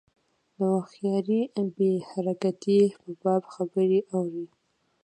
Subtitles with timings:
[0.57, 1.41] د هوښیاري
[1.75, 4.45] بې حرکتۍ په باب خبرې اورو.